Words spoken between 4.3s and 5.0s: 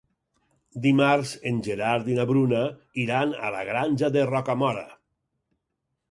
Rocamora.